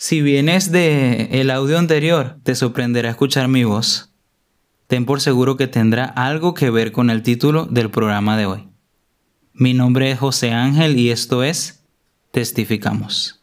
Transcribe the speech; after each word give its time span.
Si 0.00 0.22
vienes 0.22 0.70
de 0.70 1.40
el 1.40 1.50
audio 1.50 1.76
anterior, 1.76 2.38
te 2.44 2.54
sorprenderá 2.54 3.10
escuchar 3.10 3.48
mi 3.48 3.64
voz. 3.64 4.14
Ten 4.86 5.04
por 5.04 5.20
seguro 5.20 5.56
que 5.56 5.66
tendrá 5.66 6.04
algo 6.04 6.54
que 6.54 6.70
ver 6.70 6.92
con 6.92 7.10
el 7.10 7.24
título 7.24 7.66
del 7.66 7.90
programa 7.90 8.36
de 8.36 8.46
hoy. 8.46 8.68
Mi 9.52 9.74
nombre 9.74 10.12
es 10.12 10.20
José 10.20 10.52
Ángel 10.52 10.96
y 10.96 11.10
esto 11.10 11.42
es 11.42 11.82
Testificamos. 12.30 13.42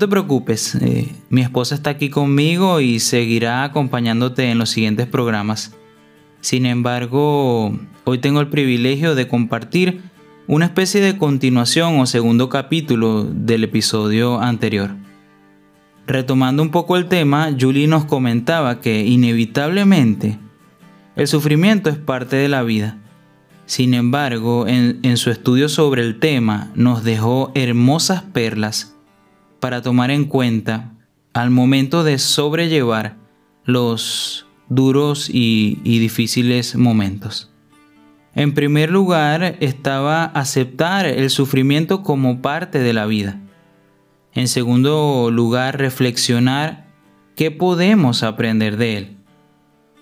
Te 0.00 0.08
preocupes, 0.08 0.74
eh, 0.76 1.14
mi 1.28 1.42
esposa 1.42 1.76
está 1.76 1.90
aquí 1.90 2.10
conmigo 2.10 2.80
y 2.80 2.98
seguirá 2.98 3.62
acompañándote 3.62 4.50
en 4.50 4.58
los 4.58 4.70
siguientes 4.70 5.06
programas. 5.06 5.76
Sin 6.40 6.66
embargo, 6.66 7.78
hoy 8.04 8.18
tengo 8.18 8.40
el 8.40 8.48
privilegio 8.48 9.14
de 9.14 9.28
compartir 9.28 10.00
una 10.48 10.64
especie 10.64 11.00
de 11.02 11.18
continuación 11.18 12.00
o 12.00 12.06
segundo 12.06 12.48
capítulo 12.48 13.24
del 13.24 13.62
episodio 13.62 14.40
anterior. 14.40 14.96
Retomando 16.06 16.62
un 16.62 16.70
poco 16.70 16.96
el 16.96 17.06
tema, 17.06 17.54
Julie 17.60 17.86
nos 17.86 18.06
comentaba 18.06 18.80
que 18.80 19.04
inevitablemente 19.06 20.38
el 21.14 21.28
sufrimiento 21.28 21.90
es 21.90 21.98
parte 21.98 22.36
de 22.36 22.48
la 22.48 22.62
vida. 22.62 22.96
Sin 23.66 23.92
embargo, 23.92 24.66
en, 24.66 24.98
en 25.02 25.18
su 25.18 25.30
estudio 25.30 25.68
sobre 25.68 26.02
el 26.02 26.18
tema 26.18 26.72
nos 26.74 27.04
dejó 27.04 27.52
hermosas 27.54 28.22
perlas 28.22 28.89
para 29.60 29.82
tomar 29.82 30.10
en 30.10 30.24
cuenta 30.24 30.92
al 31.32 31.50
momento 31.50 32.02
de 32.02 32.18
sobrellevar 32.18 33.16
los 33.64 34.46
duros 34.68 35.28
y, 35.30 35.76
difíciles 35.84 36.76
momentos. 36.76 37.50
En 38.34 38.54
primer 38.54 38.90
lugar 38.90 39.56
estaba 39.60 40.24
aceptar 40.24 41.06
el 41.06 41.30
sufrimiento 41.30 42.02
como 42.02 42.40
parte 42.40 42.78
de 42.78 42.92
la 42.92 43.06
vida. 43.06 43.40
En 44.32 44.46
segundo 44.46 45.30
lugar, 45.32 45.78
reflexionar 45.78 46.86
qué 47.34 47.50
podemos 47.50 48.22
aprender 48.22 48.76
de 48.76 48.96
él. 48.96 49.16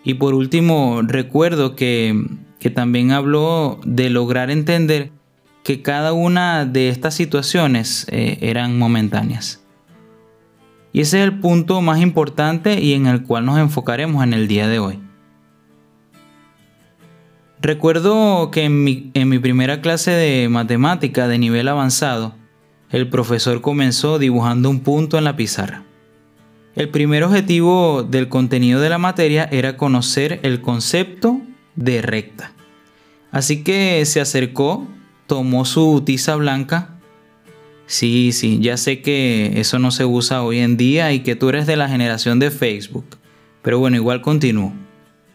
Y 0.05 0.15
por 0.15 0.35
último, 0.35 1.01
recuerdo 1.03 1.75
que, 1.75 2.27
también 2.75 3.13
habló 3.13 3.81
de 3.85 4.11
lograr 4.11 4.51
entender 4.51 5.11
que 5.69 5.83
cada 5.83 6.15
una 6.15 6.65
de 6.65 6.89
estas 6.89 7.13
situaciones 7.13 8.07
eh, 8.11 8.39
eran 8.41 8.79
momentáneas. 8.79 9.63
Y 10.95 11.03
ese 11.03 11.19
es 11.19 11.25
el 11.25 11.41
punto 11.41 11.83
más 11.83 12.01
importante 12.01 12.81
y 12.81 12.95
en 12.95 13.07
el 13.07 13.25
cual 13.25 13.45
nos 13.45 13.59
enfocaremos 13.59 14.25
en 14.25 14.33
el 14.33 14.49
día 14.49 14.67
de 14.67 14.79
hoy. 14.79 14.99
Recuerdo 17.61 18.51
que 18.51 18.65
en 18.65 18.83
mi, 18.83 19.11
en 19.13 19.29
mi 19.29 19.39
primera 19.39 19.83
clase 19.83 20.13
de 20.13 20.49
matemática 20.49 21.29
de 21.29 21.39
nivel 21.39 21.69
avanzado, 21.69 22.35
el 22.89 23.11
profesor 23.11 23.61
comenzó 23.61 24.19
dibujando 24.19 24.71
un 24.71 24.81
punto 24.81 25.19
en 25.19 25.25
la 25.25 25.37
pizarra. 25.37 25.83
El 26.77 26.89
primer 26.89 27.25
objetivo 27.25 28.05
del 28.05 28.31
contenido 28.31 28.81
de 28.81 28.89
la 28.89 28.97
materia 28.97 29.47
era 29.53 29.77
conocer 29.77 30.41
el 30.45 30.63
concepto 30.63 31.43
de 31.77 32.01
recta. 32.01 32.53
Así 33.33 33.63
que 33.63 34.03
se 34.07 34.23
acercó 34.23 34.89
tomó 35.29 35.65
su 35.65 36.03
tiza 36.05 36.35
blanca. 36.35 36.99
Sí, 37.87 38.33
sí, 38.33 38.59
ya 38.61 38.77
sé 38.77 39.03
que 39.03 39.61
eso 39.61 39.79
no 39.79 39.93
se 39.93 40.05
usa 40.05 40.43
hoy 40.43 40.59
en 40.59 40.77
día 40.77 41.13
y 41.13 41.21
que 41.21 41.37
tú 41.37 41.51
eres 41.51 41.67
de 41.67 41.77
la 41.77 41.89
generación 41.89 42.41
de 42.41 42.51
Facebook. 42.51 43.05
Pero 43.63 43.79
bueno, 43.79 43.97
igual 43.97 44.23
continúo. 44.23 44.73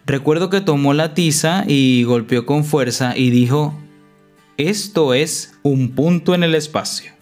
Recuerdo 0.06 0.50
que 0.50 0.62
tomó 0.62 0.94
la 0.94 1.14
tiza 1.14 1.64
y 1.68 2.04
golpeó 2.04 2.46
con 2.46 2.66
fuerza 2.66 3.16
y 3.16 3.30
dijo, 3.30 3.80
esto 4.58 5.14
es 5.14 5.54
un 5.62 5.92
punto 5.92 6.36
en 6.36 6.44
el 6.44 6.56
espacio. 6.56 7.14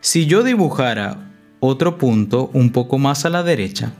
Si 0.00 0.26
yo 0.26 0.44
dibujara 0.44 1.32
otro 1.60 1.98
punto 1.98 2.48
un 2.54 2.70
poco 2.70 2.98
más 2.98 3.26
a 3.26 3.30
la 3.30 3.42
derecha, 3.42 3.92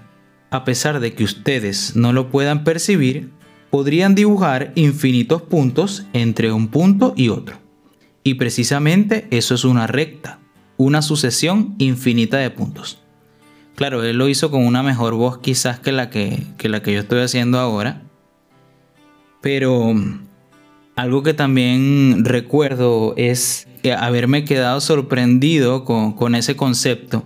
a 0.50 0.64
pesar 0.64 1.00
de 1.00 1.14
que 1.14 1.24
ustedes 1.24 1.96
no 1.96 2.12
lo 2.12 2.30
puedan 2.30 2.62
percibir, 2.62 3.30
podrían 3.70 4.14
dibujar 4.14 4.72
infinitos 4.74 5.42
puntos 5.42 6.06
entre 6.12 6.52
un 6.52 6.68
punto 6.68 7.14
y 7.16 7.28
otro. 7.28 7.58
Y 8.22 8.34
precisamente 8.34 9.28
eso 9.30 9.54
es 9.54 9.64
una 9.64 9.86
recta, 9.86 10.40
una 10.76 11.02
sucesión 11.02 11.74
infinita 11.78 12.38
de 12.38 12.50
puntos. 12.50 13.02
Claro, 13.76 14.02
él 14.02 14.16
lo 14.16 14.28
hizo 14.28 14.50
con 14.50 14.66
una 14.66 14.82
mejor 14.82 15.14
voz 15.14 15.38
quizás 15.38 15.78
que 15.78 15.92
la 15.92 16.10
que, 16.10 16.42
la 16.62 16.82
que 16.82 16.94
yo 16.94 17.00
estoy 17.00 17.20
haciendo 17.20 17.58
ahora. 17.58 18.02
Pero 19.42 19.94
algo 20.96 21.22
que 21.22 21.34
también 21.34 22.24
recuerdo 22.24 23.14
es 23.16 23.68
haberme 23.98 24.44
quedado 24.44 24.80
sorprendido 24.80 25.84
con, 25.84 26.34
ese 26.34 26.56
concepto. 26.56 27.24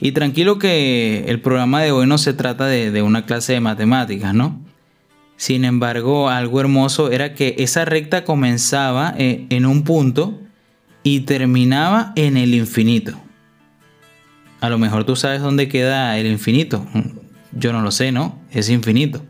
Y 0.00 0.12
tranquilo 0.12 0.58
que 0.58 1.24
el 1.28 1.40
programa 1.40 1.82
de 1.82 1.92
hoy 1.92 2.06
no 2.06 2.18
se 2.18 2.32
trata 2.32 2.66
de, 2.66 2.90
de 2.90 3.02
una 3.02 3.26
clase 3.26 3.52
de 3.52 3.60
matemáticas, 3.60 4.32
¿no? 4.32 4.60
Sin 5.38 5.64
embargo, 5.64 6.28
algo 6.28 6.60
hermoso 6.60 7.12
era 7.12 7.32
que 7.32 7.54
esa 7.58 7.84
recta 7.84 8.24
comenzaba 8.24 9.14
eh, 9.16 9.46
en 9.50 9.66
un 9.66 9.84
punto 9.84 10.40
y 11.04 11.20
terminaba 11.20 12.12
en 12.16 12.36
el 12.36 12.54
infinito. 12.56 13.16
A 14.60 14.68
lo 14.68 14.78
mejor 14.78 15.04
tú 15.04 15.14
sabes 15.14 15.40
dónde 15.40 15.68
queda 15.68 16.18
el 16.18 16.26
infinito. 16.26 16.84
Yo 17.52 17.72
no 17.72 17.82
lo 17.82 17.92
sé, 17.92 18.10
¿no? 18.10 18.36
Es 18.50 18.68
infinito. 18.68 19.24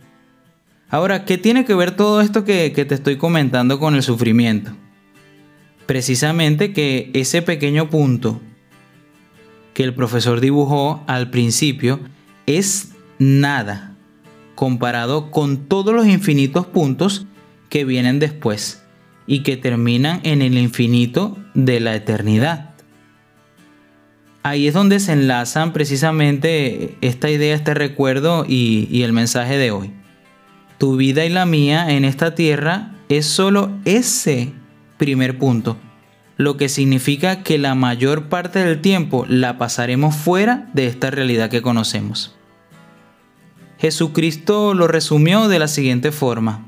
Ahora, 0.89 1.27
¿qué 1.27 1.37
tiene 1.37 1.67
que 1.67 1.75
ver 1.75 1.91
todo 1.91 2.23
esto 2.23 2.43
que, 2.43 2.73
que 2.73 2.87
te 2.87 2.95
estoy 2.95 3.17
comentando 3.17 3.79
con 3.79 3.95
el 3.95 4.03
sufrimiento? 4.03 4.73
Precisamente 5.85 6.73
que 6.73 7.11
ese 7.13 7.43
pequeño 7.43 7.91
punto 7.91 8.41
que 9.75 9.85
el 9.85 9.93
profesor 9.93 10.41
dibujó 10.41 11.05
al 11.07 11.29
principio 11.29 12.01
es 12.47 12.93
nada 13.19 13.88
comparado 14.59 15.31
con 15.31 15.69
todos 15.69 15.95
los 15.95 16.09
infinitos 16.09 16.67
puntos 16.67 17.27
que 17.69 17.85
vienen 17.85 18.19
después 18.19 18.83
y 19.25 19.45
que 19.45 19.57
terminan 19.57 20.19
en 20.25 20.43
el 20.43 20.59
infinito 20.59 21.39
de 21.55 21.79
la 21.79 21.95
eternidad. 21.95 22.71
Ahí 24.43 24.67
es 24.67 24.75
donde 24.75 24.99
se 24.99 25.13
enlazan 25.13 25.73
precisamente 25.73 26.97
esta 27.03 27.31
idea, 27.31 27.55
este 27.55 27.73
recuerdo 27.73 28.45
y, 28.49 29.03
el 29.05 29.13
mensaje 29.13 29.59
de 29.59 29.71
hoy. 29.71 29.93
Tu 30.79 30.97
vida 30.97 31.25
y 31.25 31.29
la 31.29 31.47
mía 31.47 31.95
en 31.95 32.05
esta 32.05 32.35
tierra 32.35 32.97
es 33.09 33.27
solo 33.27 33.71
ese 33.85 34.55
primer 34.97 35.39
punto, 35.39 35.77
lo 36.37 36.57
que 36.57 36.69
significa 36.69 37.45
que 37.45 37.59
la 37.59 37.77
mayor 37.77 38.29
parte 38.29 38.65
del 38.65 38.81
tiempo 38.81 39.25
la 39.29 39.57
pasaremos 39.57 40.17
fuera 40.17 40.69
de 40.73 40.89
esta 40.89 41.13
realidad 41.13 41.49
que 41.49 41.63
conocemos. 41.63 42.38
Jesucristo 43.79 44.75
lo 44.75 44.89
resumió 44.89 45.49
de 45.49 45.59
la 45.59 45.69
siguiente 45.69 46.13
forma. 46.13 46.67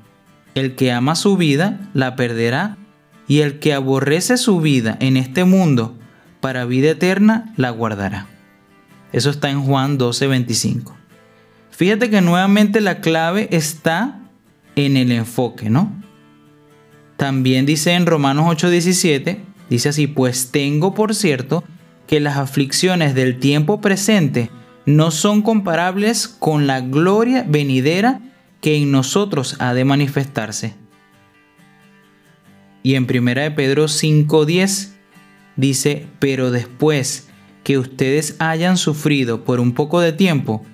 El 0.55 0.77
que 0.77 0.93
ama 0.93 1.15
su 1.15 1.37
vida 1.37 1.91
la 1.93 2.17
perderá 2.17 2.77
y 3.27 3.41
el 3.41 3.59
que 3.59 3.75
aborrece 3.75 4.37
su 4.37 4.61
vida 4.61 4.97
en 5.01 5.17
este 5.17 5.45
mundo 5.45 5.97
para 6.41 6.65
vida 6.65 6.91
eterna 6.91 7.53
la 7.57 7.71
guardará. 7.71 8.27
Eso 9.13 9.31
está 9.31 9.51
en 9.51 9.63
Juan 9.63 9.99
12:25. 9.99 10.95
Fíjate 11.71 12.11
que 12.11 12.21
nuevamente 12.21 12.81
la 12.81 13.01
clave 13.01 13.49
está 13.51 14.21
en 14.77 14.97
el 14.97 15.13
enfoque, 15.13 15.71
¿no? 15.71 15.93
También 17.17 17.67
dice 17.67 17.95
en 17.95 18.07
Romanos 18.07 18.47
8:17, 18.47 19.39
dice 19.69 19.89
así, 19.89 20.07
pues 20.07 20.51
tengo 20.51 20.95
por 20.95 21.15
cierto 21.15 21.65
que 22.07 22.21
las 22.21 22.37
aflicciones 22.37 23.15
del 23.15 23.39
tiempo 23.39 23.81
presente 23.81 24.51
no 24.97 25.11
son 25.11 25.43
comparables 25.43 26.29
con 26.29 26.67
la 26.67 26.81
gloria 26.81 27.45
venidera 27.47 28.21
que 28.61 28.77
en 28.77 28.91
nosotros 28.91 29.57
ha 29.59 29.75
de 29.75 29.85
manifestarse. 29.85 30.75
Y 32.83 32.95
en 32.95 33.05
1 33.05 33.41
de 33.41 33.51
Pedro 33.51 33.89
5:10 33.89 34.93
dice, 35.57 36.07
pero 36.19 36.51
después 36.51 37.29
que 37.63 37.79
ustedes 37.79 38.37
hayan 38.39 38.77
sufrido 38.77 39.45
por 39.45 39.61
un 39.61 39.73
poco 39.73 40.01
de 40.01 40.13
tiempo, 40.13 40.65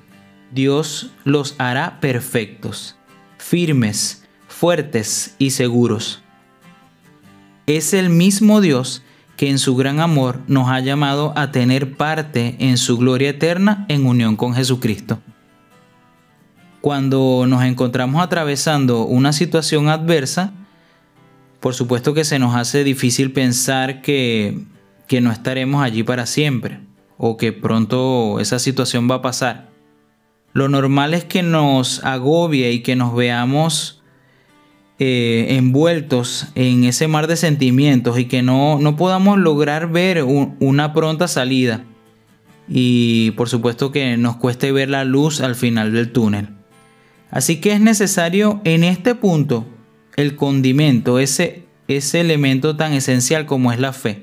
Dios 0.52 1.10
los 1.24 1.54
hará 1.58 2.00
perfectos, 2.00 2.96
firmes, 3.38 4.24
fuertes 4.48 5.34
y 5.38 5.50
seguros. 5.50 6.22
Es 7.66 7.92
el 7.92 8.10
mismo 8.10 8.60
Dios 8.60 9.02
que 9.36 9.50
en 9.50 9.58
su 9.58 9.76
gran 9.76 10.00
amor 10.00 10.40
nos 10.48 10.68
ha 10.68 10.80
llamado 10.80 11.32
a 11.36 11.52
tener 11.52 11.96
parte 11.96 12.56
en 12.58 12.78
su 12.78 12.96
gloria 12.96 13.30
eterna 13.30 13.84
en 13.88 14.06
unión 14.06 14.36
con 14.36 14.54
Jesucristo. 14.54 15.20
Cuando 16.80 17.44
nos 17.46 17.62
encontramos 17.64 18.22
atravesando 18.22 19.04
una 19.04 19.32
situación 19.32 19.88
adversa, 19.88 20.52
por 21.60 21.74
supuesto 21.74 22.14
que 22.14 22.24
se 22.24 22.38
nos 22.38 22.54
hace 22.54 22.84
difícil 22.84 23.32
pensar 23.32 24.00
que, 24.00 24.64
que 25.06 25.20
no 25.20 25.32
estaremos 25.32 25.82
allí 25.82 26.02
para 26.02 26.24
siempre 26.26 26.80
o 27.18 27.36
que 27.36 27.52
pronto 27.52 28.40
esa 28.40 28.58
situación 28.58 29.10
va 29.10 29.16
a 29.16 29.22
pasar. 29.22 29.68
lo 30.52 30.68
normal 30.68 31.12
es 31.12 31.24
que 31.24 31.42
nos 31.42 32.02
agobie 32.04 32.72
y 32.72 32.80
que 32.80 32.96
nos 32.96 33.14
veamos 33.14 33.95
eh, 34.98 35.48
envueltos 35.50 36.48
en 36.54 36.84
ese 36.84 37.06
mar 37.06 37.26
de 37.26 37.36
sentimientos 37.36 38.18
y 38.18 38.24
que 38.24 38.42
no, 38.42 38.78
no 38.80 38.96
podamos 38.96 39.38
lograr 39.38 39.90
ver 39.92 40.22
una 40.22 40.94
pronta 40.94 41.28
salida. 41.28 41.84
Y 42.68 43.32
por 43.32 43.48
supuesto 43.48 43.92
que 43.92 44.16
nos 44.16 44.36
cueste 44.36 44.72
ver 44.72 44.88
la 44.88 45.04
luz 45.04 45.40
al 45.40 45.54
final 45.54 45.92
del 45.92 46.12
túnel. 46.12 46.48
Así 47.30 47.60
que 47.60 47.72
es 47.72 47.80
necesario 47.80 48.60
en 48.64 48.84
este 48.84 49.14
punto 49.14 49.66
el 50.16 50.34
condimento, 50.34 51.18
ese, 51.18 51.66
ese 51.88 52.20
elemento 52.20 52.76
tan 52.76 52.94
esencial 52.94 53.44
como 53.44 53.72
es 53.72 53.78
la 53.78 53.92
fe. 53.92 54.22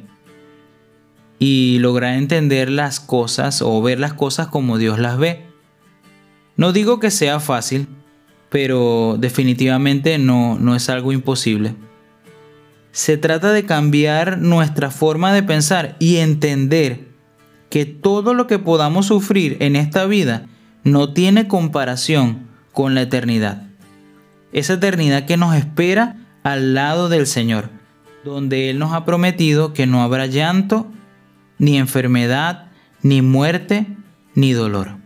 Y 1.37 1.77
lograr 1.79 2.15
entender 2.15 2.69
las 2.69 2.99
cosas 2.99 3.61
o 3.61 3.79
ver 3.81 3.99
las 3.99 4.13
cosas 4.13 4.47
como 4.47 4.79
Dios 4.79 4.97
las 4.97 5.19
ve. 5.19 5.43
No 6.55 6.73
digo 6.73 6.99
que 6.99 7.11
sea 7.11 7.39
fácil, 7.39 7.87
pero 8.53 9.17
definitivamente 9.19 10.19
no, 10.19 10.59
no 10.59 10.75
es 10.75 10.87
algo 10.87 11.11
imposible. 11.11 11.73
Se 12.91 13.17
trata 13.17 13.51
de 13.51 13.65
cambiar 13.65 14.37
nuestra 14.37 14.91
forma 14.91 15.33
de 15.33 15.41
pensar 15.41 15.95
y 15.97 16.17
entender 16.17 17.07
que 17.71 17.85
todo 17.85 18.35
lo 18.35 18.45
que 18.45 18.59
podamos 18.59 19.07
sufrir 19.07 19.57
en 19.59 19.75
esta 19.75 20.05
vida 20.05 20.45
no 20.83 21.13
tiene 21.13 21.47
comparación 21.47 22.45
con 22.71 22.93
la 22.93 23.01
eternidad. 23.01 23.63
Esa 24.51 24.73
eternidad 24.73 25.25
que 25.25 25.35
nos 25.35 25.55
espera 25.55 26.17
al 26.43 26.75
lado 26.75 27.09
del 27.09 27.25
Señor, 27.25 27.71
donde 28.23 28.69
Él 28.69 28.77
nos 28.77 28.93
ha 28.93 29.03
prometido 29.03 29.73
que 29.73 29.87
no 29.87 30.03
habrá 30.03 30.27
llanto, 30.27 30.85
ni 31.57 31.79
enfermedad, 31.79 32.67
ni 33.01 33.23
muerte, 33.23 33.87
ni 34.35 34.53
dolor. 34.53 34.97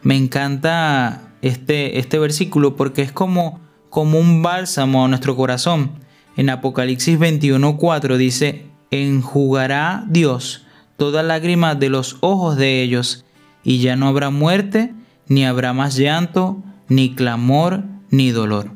Me 0.00 0.16
encanta 0.16 1.27
este, 1.42 1.98
este 1.98 2.18
versículo 2.18 2.76
porque 2.76 3.02
es 3.02 3.12
como, 3.12 3.60
como 3.90 4.18
un 4.18 4.42
bálsamo 4.42 5.04
a 5.04 5.08
nuestro 5.08 5.36
corazón. 5.36 5.92
En 6.36 6.50
Apocalipsis 6.50 7.18
21:4 7.18 8.16
dice, 8.16 8.66
enjugará 8.90 10.04
Dios 10.08 10.64
toda 10.98 11.22
lágrima 11.22 11.76
de 11.76 11.88
los 11.88 12.18
ojos 12.20 12.56
de 12.56 12.82
ellos, 12.82 13.24
y 13.62 13.78
ya 13.78 13.96
no 13.96 14.08
habrá 14.08 14.30
muerte, 14.30 14.92
ni 15.28 15.46
habrá 15.46 15.72
más 15.72 15.96
llanto, 15.96 16.62
ni 16.88 17.14
clamor, 17.14 17.84
ni 18.10 18.30
dolor, 18.32 18.72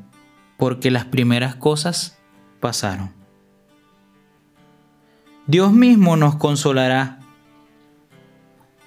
porque 0.57 0.91
las 0.91 1.05
primeras 1.05 1.57
cosas 1.57 2.19
pasaron. 2.61 3.13
Dios 5.49 5.73
mismo 5.73 6.17
nos 6.17 6.37
consolará 6.37 7.19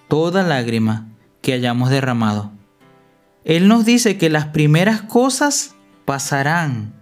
toda 0.07 0.43
lágrima 0.43 1.07
que 1.41 1.53
hayamos 1.53 1.89
derramado. 1.89 2.54
Él 3.45 3.67
nos 3.67 3.85
dice 3.85 4.17
que 4.17 4.29
las 4.29 4.47
primeras 4.47 5.03
cosas 5.03 5.75
pasarán. 6.03 6.93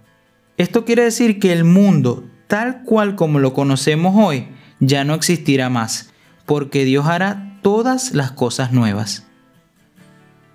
Esto 0.58 0.84
quiere 0.84 1.04
decir 1.04 1.40
que 1.40 1.54
el 1.54 1.64
mundo, 1.64 2.30
tal 2.48 2.84
cual 2.84 3.16
como 3.16 3.40
lo 3.40 3.54
conocemos 3.54 4.14
hoy, 4.16 4.50
ya 4.82 5.06
no 5.06 5.16
existirá 5.16 5.70
más, 5.70 6.12
porque 6.46 6.84
Dios 6.84 7.06
hará 7.08 7.60
todas 7.62 8.14
las 8.14 8.32
cosas 8.32 8.74
nuevas. 8.74 9.26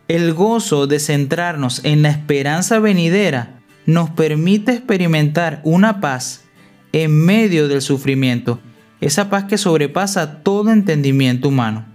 El 0.08 0.34
gozo 0.34 0.86
de 0.86 1.00
centrarnos 1.00 1.82
en 1.84 2.02
la 2.02 2.10
esperanza 2.10 2.78
venidera 2.78 3.60
nos 3.86 4.10
permite 4.10 4.72
experimentar 4.72 5.62
una 5.64 6.00
paz 6.00 6.44
en 6.92 7.24
medio 7.24 7.66
del 7.66 7.80
sufrimiento, 7.80 8.60
esa 9.00 9.30
paz 9.30 9.44
que 9.44 9.56
sobrepasa 9.56 10.42
todo 10.42 10.70
entendimiento 10.70 11.48
humano. 11.48 11.86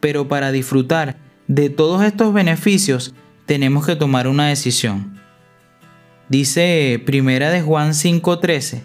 Pero 0.00 0.26
para 0.26 0.50
disfrutar 0.50 1.23
de 1.46 1.70
todos 1.70 2.02
estos 2.04 2.32
beneficios 2.32 3.14
tenemos 3.46 3.86
que 3.86 3.96
tomar 3.96 4.28
una 4.28 4.48
decisión. 4.48 5.20
Dice 6.28 7.02
Primera 7.04 7.50
de 7.50 7.62
Juan 7.62 7.92
5:13, 7.92 8.84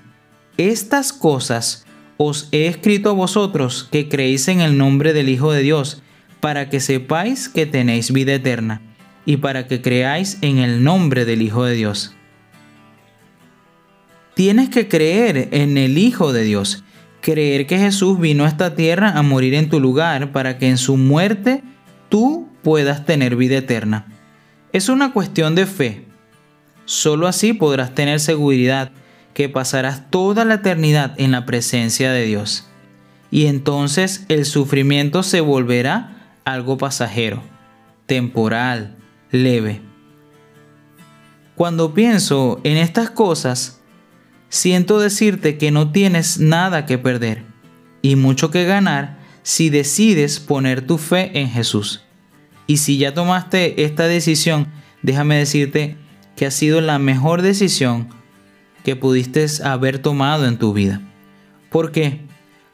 estas 0.58 1.14
cosas 1.14 1.86
os 2.18 2.50
he 2.52 2.68
escrito 2.68 3.12
a 3.12 3.14
vosotros 3.14 3.88
que 3.90 4.10
creéis 4.10 4.50
en 4.50 4.60
el 4.60 4.78
nombre 4.78 5.14
del 5.14 5.30
Hijo 5.30 5.54
de 5.54 5.62
Dios, 5.62 6.02
para 6.42 6.70
que 6.70 6.82
sepáis 6.82 7.48
que 7.48 7.66
tenéis 7.66 8.12
vida 8.12 8.34
eterna, 8.34 8.82
y 9.26 9.38
para 9.38 9.68
que 9.68 9.82
creáis 9.82 10.38
en 10.42 10.58
el 10.58 10.84
nombre 10.84 11.24
del 11.24 11.42
Hijo 11.42 11.64
de 11.64 11.76
Dios. 11.76 12.14
Tienes 14.36 14.70
que 14.70 14.90
creer 14.90 15.48
en 15.52 15.78
el 15.78 15.98
Hijo 15.98 16.34
de 16.34 16.44
Dios, 16.44 16.84
creer 17.22 17.68
que 17.68 17.78
Jesús 17.78 18.20
vino 18.20 18.44
a 18.44 18.50
esta 18.50 18.76
tierra 18.76 19.18
a 19.18 19.22
morir 19.22 19.54
en 19.54 19.70
tu 19.70 19.80
lugar 19.80 20.34
para 20.34 20.58
que 20.58 20.68
en 20.68 20.78
su 20.78 20.98
muerte 20.98 21.64
tú 22.10 22.49
puedas 22.62 23.06
tener 23.06 23.36
vida 23.36 23.58
eterna. 23.58 24.06
Es 24.72 24.90
una 24.90 25.14
cuestión 25.14 25.56
de 25.56 25.66
fe. 25.66 26.06
Solo 26.86 27.28
así 27.28 27.54
podrás 27.54 27.94
tener 27.94 28.20
seguridad 28.20 28.92
que 29.34 29.50
pasarás 29.50 30.10
toda 30.10 30.46
la 30.46 30.56
eternidad 30.56 31.14
en 31.18 31.32
la 31.32 31.46
presencia 31.46 32.12
de 32.12 32.26
Dios. 32.26 32.68
Y 33.32 33.46
entonces 33.46 34.26
el 34.28 34.46
sufrimiento 34.46 35.24
se 35.24 35.42
volverá 35.42 36.36
algo 36.46 36.78
pasajero, 36.78 37.44
temporal, 38.06 38.98
leve. 39.32 39.82
Cuando 41.56 41.94
pienso 41.94 42.60
en 42.64 42.78
estas 42.78 43.10
cosas, 43.10 43.82
siento 44.50 45.00
decirte 45.00 45.58
que 45.58 45.72
no 45.72 45.92
tienes 45.92 46.40
nada 46.40 46.86
que 46.86 46.98
perder 46.98 47.44
y 48.02 48.16
mucho 48.16 48.50
que 48.50 48.66
ganar 48.66 49.20
si 49.44 49.70
decides 49.70 50.40
poner 50.40 50.86
tu 50.86 50.98
fe 50.98 51.40
en 51.40 51.50
Jesús. 51.50 52.04
Y 52.70 52.78
si 52.78 53.00
ya 53.00 53.16
tomaste 53.16 53.84
esta 53.84 54.04
decisión, 54.08 54.68
déjame 55.02 55.38
decirte 55.38 55.98
que 56.36 56.46
ha 56.46 56.52
sido 56.52 56.82
la 56.82 57.00
mejor 57.00 57.42
decisión 57.42 58.10
que 58.84 58.96
pudiste 58.96 59.44
haber 59.64 59.98
tomado 59.98 60.46
en 60.46 60.60
tu 60.60 60.72
vida. 60.72 61.02
¿Por 61.72 61.92
qué? 61.92 62.28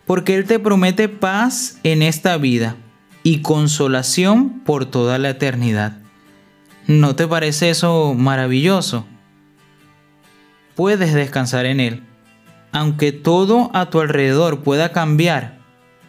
Porque 0.05 0.35
Él 0.35 0.43
te 0.43 0.59
promete 0.59 1.07
paz 1.07 1.79
en 1.83 2.01
esta 2.01 2.35
vida 2.35 2.75
y 3.23 3.41
consolación 3.41 4.59
por 4.65 4.85
toda 4.85 5.17
la 5.17 5.29
eternidad. 5.29 5.97
¿No 6.87 7.15
te 7.15 7.25
parece 7.25 7.69
eso 7.69 8.15
maravilloso? 8.15 9.05
Puedes 10.75 11.13
descansar 11.13 11.65
en 11.65 11.79
Él. 11.79 12.03
Aunque 12.73 13.13
todo 13.13 13.71
a 13.73 13.89
tu 13.89 14.01
alrededor 14.01 14.61
pueda 14.61 14.91
cambiar, 14.91 15.59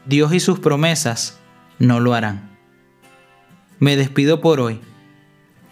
Dios 0.06 0.34
y 0.34 0.40
sus 0.40 0.58
promesas 0.58 1.38
no 1.78 2.00
lo 2.00 2.14
harán 2.14 2.55
me 3.78 3.96
despido 3.96 4.40
por 4.40 4.60
hoy 4.60 4.80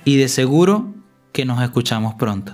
y 0.05 0.17
de 0.17 0.29
seguro 0.29 0.95
que 1.33 1.45
nos 1.45 1.62
escuchamos 1.62 2.14
pronto. 2.14 2.52